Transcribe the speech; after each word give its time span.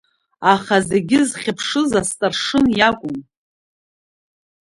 Аха 0.53 0.75
зегьы 0.89 1.19
зхьыԥшыз 1.29 1.91
асҭаршын 1.99 2.65
иакәын. 2.79 3.17